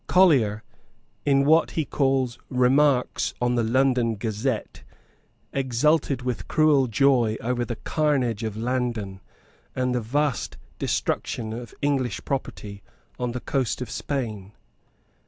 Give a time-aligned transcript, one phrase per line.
[0.07, 0.63] Collier,
[1.27, 4.81] in what he called Remarks on the London Gazette,
[5.53, 9.21] exulted with cruel joy over the carnage of Landen,
[9.75, 12.81] and the vast destruction of English property
[13.19, 14.53] on the coast of Spain.